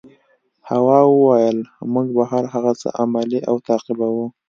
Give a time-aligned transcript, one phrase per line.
[0.69, 1.57] هوا وویل
[1.93, 4.25] موږ به هر هغه څه عملي او تعقیبوو.